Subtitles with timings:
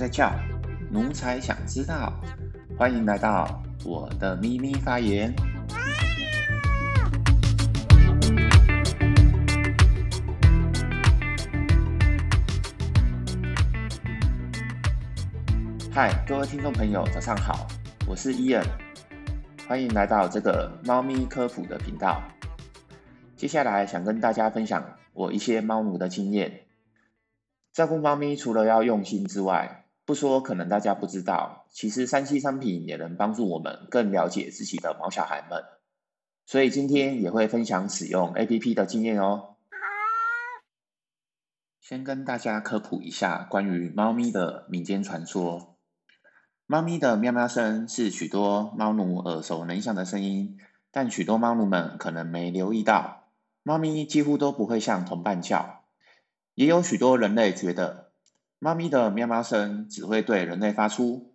[0.00, 0.32] 在叫，
[0.90, 2.10] 奴才想知道。
[2.78, 5.30] 欢迎来到我的咪咪发言。
[15.92, 17.68] 嗨，各位听众朋友，早上好，
[18.08, 18.64] 我是伊恩，
[19.68, 22.22] 欢迎来到这个猫咪科普的频道。
[23.36, 26.62] 接下来想跟大家分享我一些猫奴的经验。
[27.74, 35.62] 照顾猫咪除了要用心之外，不说可能大家不知道，其实三 C 商品也能帮助我们更了解自己的毛小孩们。
[36.46, 39.54] 所以今天也会分享使用 APP 的经验哦。
[41.80, 45.76] 先跟大家科普一下关于猫咪的民间传说。
[46.66, 50.58] 猫咪的喵喵声是许多猫奴耳熟能详的声音，
[50.90, 53.28] 但许多猫奴们可能没留意到，
[53.62, 55.84] 猫咪几乎都不会向同伴叫。
[56.56, 58.09] 也有许多人类觉得，
[58.62, 61.32] 猫咪的喵喵声只会对人类发出，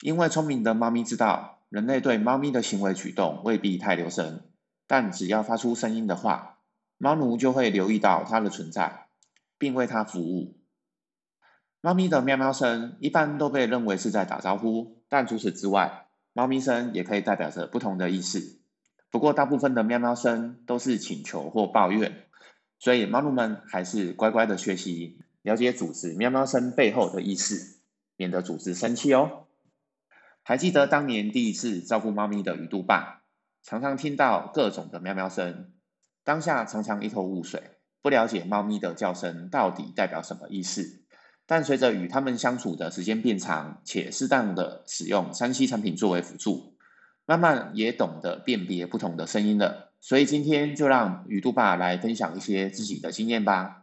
[0.00, 4.44] 因为聪明的猫咪知道，人类对猫咪的行为举动未必太留神，
[4.86, 6.60] 但只要发出声音的话，
[6.98, 9.06] 猫奴就会留意到它的存在，
[9.58, 10.56] 并为它服务。
[11.80, 18.60] 猫咪的喵喵声一般都被认为是在打招呼，但除此之外，猫咪声也可以代表着不同的意思。
[19.10, 22.22] 不过，大部分的喵喵声都是请求或抱怨。
[22.78, 27.80] 所以猫奴们还是乖乖的学习，了解组织喵喵声背后的意思，
[28.16, 29.46] 免得组织生气哦。
[30.44, 33.22] 还记得当年第一次照顾猫咪的鱼肚爸，
[33.62, 35.72] 常常听到各种的喵喵声，
[36.24, 37.62] 当下常常一头雾水，
[38.00, 41.02] 不了解猫咪的叫声到底代表什么意思。
[41.46, 46.76] 但随着与他们相处的时间变长，且适当的使用三 C 产品作为辅助，
[47.26, 49.92] 慢慢也懂得辨别不同的声音了。
[50.00, 53.81] 所以今天就让鱼肚爸来分享一些自己的经验吧。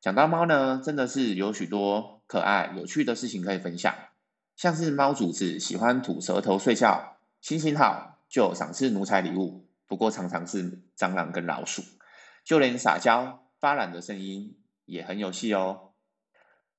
[0.00, 3.94] 讲到猫呢，真的是有许多可爱有趣的事情可以分享，
[4.54, 11.82] 像是猫主子喜欢吐舌头睡觉，心情好就赏赐奴才礼物，不过常常是蟑螂跟老鼠，
[12.44, 15.90] 就连撒娇发懒的声音也很有戏哦。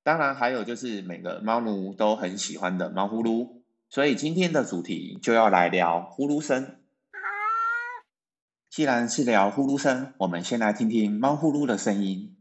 [0.02, 3.60] 当然还有就是每个猫奴都很喜欢的猫呼噜，
[3.90, 6.78] 所以今天的主题就要来聊呼噜声。
[8.70, 12.38] 既然是聊呼噜声，我们先来听听猫呼噜的声音。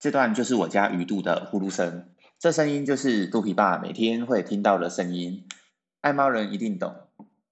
[0.00, 5.46] 这段就是我家鱼肚的呼噜声，这声音就是肚皮爸每天会听到的声音。
[6.00, 6.96] 爱猫人一定懂，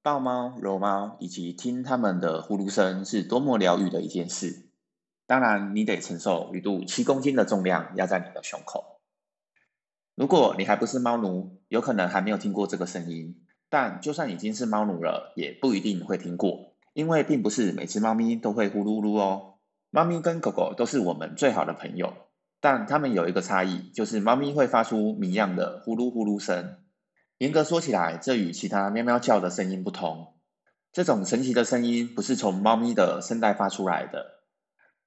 [0.01, 4.71] 抱猫、揉猫以及听他们的呼噜声是多么疗愈的一件事。
[5.27, 9.03] 当然，你得承受鱼肚七公斤的重量压在你的胸口。
[10.15, 13.45] 如果你还不是猫奴，有可能还没有听过这个声音。
[13.69, 19.57] 但就算已经是猫奴了，也不一定会听过，因为并不是每只猫咪都会呼噜噜哦。
[19.91, 22.15] 猫咪跟狗狗都是我们最好的朋友，
[22.61, 26.77] 但它们有一个差异，就是猫咪会发出谜样的呼噜呼噜声。
[27.39, 30.35] 严格说起来，这与其他喵喵叫的声音不同。
[30.93, 34.41] 这种神奇的声音不是从猫咪的声带发出来的。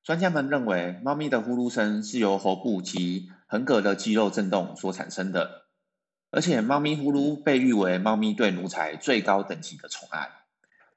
[0.04, 5.66] 专家们认为，猫咪的呼噜声是由喉部及横膈的肌肉震动所产生的，
[6.32, 10.30] 而且猫咪呼噜被誉为猫咪对奴才最高等级的宠爱。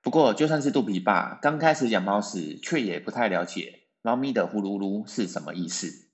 [0.00, 6.09] 不过，就算是肚皮爸刚开始养猫时，却也不太了解猫咪的呼噜噜是什么意思。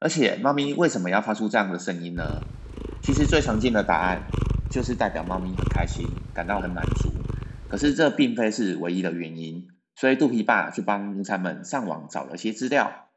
[0.00, 2.40] 而且，猫咪为什么要发出这样的声音呢？
[3.02, 4.22] 其实最常见的答案
[4.70, 7.10] 就是代表猫咪很开心，感到很满足。
[7.68, 9.66] 可是，这并非是唯一的原因。
[9.96, 13.08] 所以肚皮爸去帮奴才们上网找了些资料。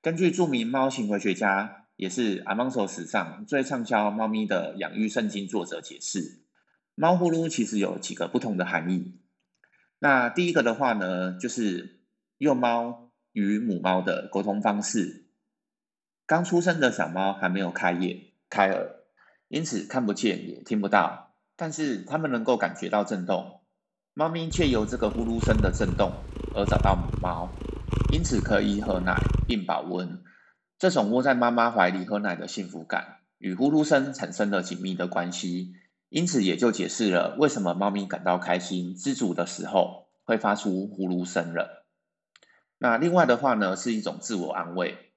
[0.00, 6.40] 根据著名猫行为学家，也是阿芒索史上最畅销猫咪的养育圣经作者解释，
[6.94, 9.20] 猫呼噜其实有几个不同的含义。
[9.98, 12.00] 那第一个的话呢，就是
[12.38, 15.21] 幼猫与母猫的沟通方式。
[16.32, 18.96] 刚出生的小猫还没有开眼、开耳，
[19.48, 23.60] 因此看不见也听不到，但是它们能够感觉到震动。
[24.14, 26.14] 猫咪却由这个呼噜声的震动
[26.54, 27.50] 而找到母猫，
[28.14, 30.24] 因此可以喝奶并保温。
[30.78, 35.74] 这种窝在妈妈怀里喝奶的幸福感，与呼噜声产生了紧密的关系，
[36.08, 41.84] 因此也就解释了为什么猫咪感到开心、知足的时候会发出呼噜声了。
[42.78, 45.11] 那另外的话呢，是一种自我安慰。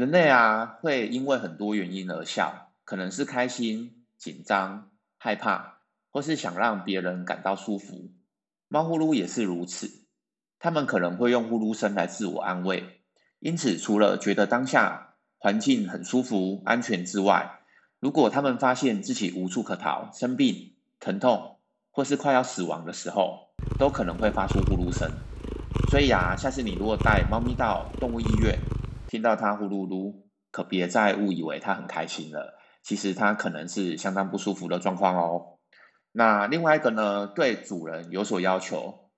[0.00, 4.88] 人类啊，会因为很多原因而笑，可能是开心、紧张、
[5.18, 5.76] 害怕。
[6.08, 8.10] 或是想让别人感到舒服，
[8.66, 10.06] 猫呼噜也是如此。
[10.58, 13.02] 他们可能会用呼噜声来自我安慰。
[13.40, 17.60] 因此，除了觉得当下环境很舒服、安全之外，
[18.00, 21.58] 如果他们发现自己无处可逃、生病、疼痛，
[21.90, 25.12] 或是快要死亡的时候，都可能会发出呼噜声。
[25.90, 28.58] 所以啊，下次你如果带猫咪到动物医院，
[29.10, 30.22] 听到它呼噜噜，
[30.52, 35.58] 可别再误以为它很开心了，其实它可能是相当不舒服的状况哦。
[36.12, 39.10] 那另外一个呢，对主人有所要求。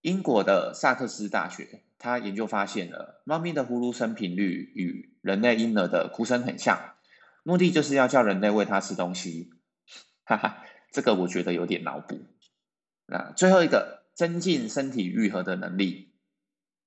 [0.00, 6.96] 英国的萨克斯大学，他研究发现了，猫咪的呼噜声频率与人类婴儿的哭声很像，
[7.44, 9.50] 目的就是要叫人类喂它吃东西。
[10.24, 12.18] 哈哈，这个我觉得有点脑补。
[13.06, 16.07] 那最后一个，增进身体愈合的能力。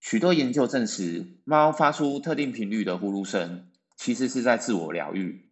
[0.01, 5.49] 许多研究证实，猫发出特定频率的呼噜声，其实是在自我疗愈。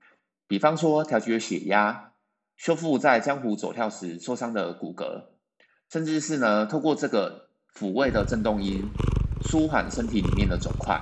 [0.47, 2.11] 比方说，调节血压，
[2.57, 5.23] 修复在江湖走跳时受伤的骨骼，
[5.89, 7.47] 甚至是呢，透过这个。
[7.71, 8.89] 抚慰的震动音，
[9.43, 10.99] 舒缓身体里面的肿块。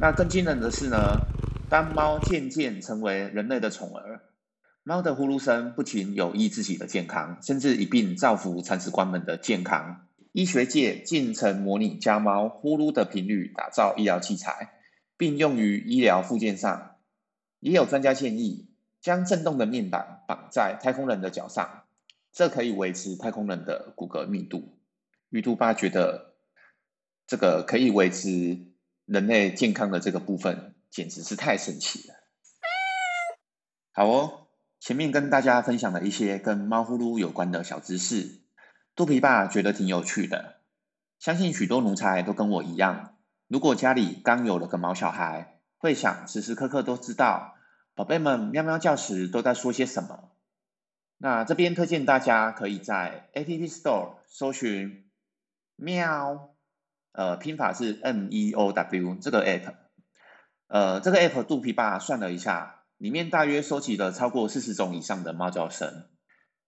[0.00, 1.20] 那更惊人的是呢，
[1.68, 4.22] 当猫渐渐成为人类的宠儿，
[4.82, 10.06] 猫的呼噜声不仅有益自己的健康，甚至一并造福铲屎官们的健康。
[10.32, 14.72] 医学界进程模拟家猫呼噜的频率，打造医疗器材，
[15.18, 16.96] 并用于医疗附件上。
[17.60, 18.66] 也有专家建议，
[19.00, 21.84] 将震动的面板绑在太空人的脚上，
[22.32, 24.76] 这可以维持太空人的骨骼密度。
[25.28, 26.34] 鱼兔爸觉得
[27.26, 28.58] 这个可以维持
[29.04, 32.14] 人类健康的这个部分，简直是太神奇了。
[33.92, 34.46] 好哦，
[34.80, 38.41] 前面跟大家分享了一些跟猫呼噜有关的小知识，
[38.94, 40.56] 肚皮爸觉得挺有趣的。
[41.18, 43.16] 相信许多奴才都跟我一样，
[43.48, 47.54] 如果家里刚有了个毛小孩，会想时时刻刻都知道
[47.94, 50.30] 宝贝们喵喵叫时都在说些什么。
[51.18, 55.08] 那这边推荐大家可以在 App Store 搜寻。
[55.76, 56.54] 喵，
[57.12, 59.74] 呃，拼法是 M E O W 这个 app，
[60.68, 66.06] 呃，这个 app 肚皮爸算了一下，里面大约收集了超过四十种以上的猫叫声，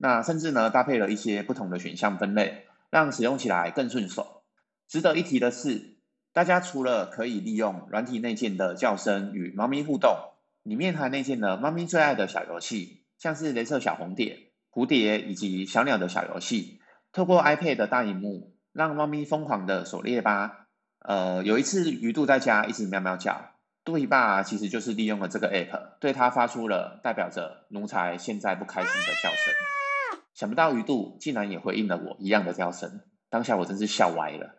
[0.04, 4.42] 那甚至呢搭配了一些不同的选项分类，让使用起来更顺手。
[4.86, 5.96] 值得一提的是，
[6.34, 10.14] 大家除了可以利用软体内建的叫声与猫咪互动，
[10.62, 14.40] 里面还内建了猫咪最爱的小游戏，像是镭射小红点、
[14.70, 18.52] 蝴蝶以及小鸟的小游戏，透过 iPad 的大荧幕。
[18.74, 20.66] 让猫咪疯狂的狩猎吧。
[20.98, 23.52] 呃，有一次鱼肚在家一直喵喵叫，
[23.84, 29.93] 肚皮爸其实就是利用了这个 app，对它发出了代表着奴才现在不开心的叫声。
[30.34, 33.00] 想不到鱼肚竟然也回应了我一样的叫声，
[33.30, 34.56] 当下我真是笑歪了。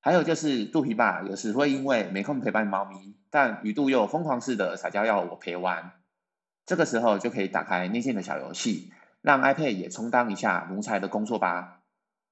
[0.00, 5.92] 还有就是肚皮爸有时会因为没空陪伴猫咪，但鱼肚又疯狂似的撒娇要我陪玩，
[6.66, 11.80] 这个时候就可以打开内建的小游戏，让 iPad 也充当一下奴才的工作吧。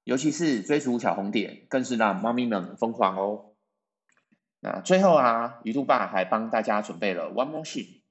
[0.04, 3.52] 尤其是追逐小红点，更是让猫咪们疯狂哦。
[4.58, 8.02] 那最后啊，鱼肚爸还帮大家准备了 One More Thing。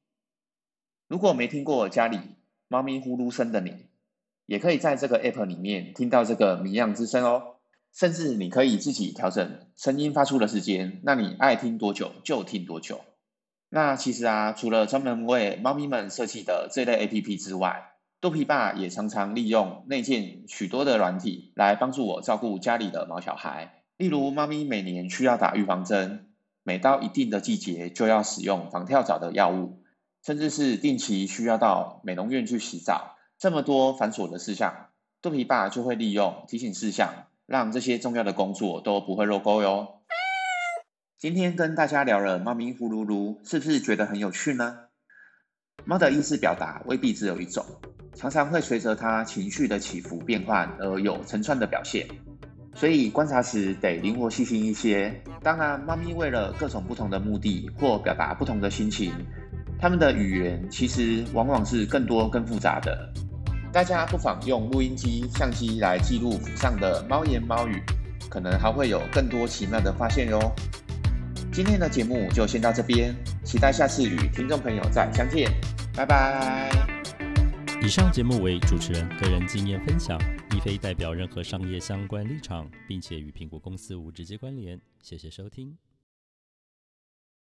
[1.07, 2.37] 如果没听过家里
[2.67, 3.89] 猫咪呼噜声的你，
[4.49, 7.43] 也可以在这个 App 里面听到这个谜样之声哦。
[7.93, 13.01] 甚至你可以自己调整声音发出的时间，那你爱听多久就听多久。
[13.69, 26.27] 那其实啊，除了专门为猫咪们设计的这类 APP 之外，肚皮爸也常常利用内建许多的软体来帮助我照顾家里的毛小孩，例如猫咪每年需要打预防针，
[26.63, 29.83] 每到一定的季节就要使用防跳蚤的药物，
[30.25, 34.87] 甚至是定期需要到美容院去洗澡，这么多繁琐的事项，
[35.21, 40.01] 肚皮爸就会利用提醒事项，让这些重要的工作都不会漏钩哟。
[41.17, 44.79] 今天跟大家聊了猫咪呼噜噜，是不是觉得很有趣呢？
[45.85, 47.65] 猫的意思表达未必只有一种。
[48.13, 52.05] 常常会随着它情绪的起伏变换而有成串的表现，
[52.75, 55.17] 所以观察时得灵活细心一些。
[55.41, 59.13] 当然，猫咪为了各种不同的目的或表达不同的心情，
[59.79, 63.13] 它们的语言其实往往是更多更复杂的。
[63.71, 67.79] 大家不妨用录音机、相机来记录府上的猫言猫语，
[68.27, 70.39] 可能还会有更多奇妙的发现哟。
[71.51, 75.51] 今天的节目就先到这边，期待下次与听众朋友再相见，
[75.95, 76.71] 拜拜。
[77.81, 80.19] 以上节目为主持人个人经验分享，
[80.51, 84.81] 亦非代表任何商业相关立场，并且与苹果公司无直接关联。
[85.01, 85.77] 谢谢收听。